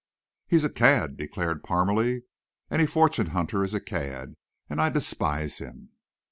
[0.47, 2.23] "He's a cad," declared Parmalee;
[2.71, 4.33] "any fortune hunter is a cad,
[4.67, 5.89] and I despise him."